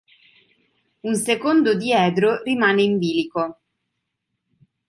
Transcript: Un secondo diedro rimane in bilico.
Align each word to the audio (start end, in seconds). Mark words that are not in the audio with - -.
Un 1.03 1.15
secondo 1.15 1.75
diedro 1.75 2.41
rimane 2.41 2.81
in 2.81 2.97
bilico. 2.97 3.61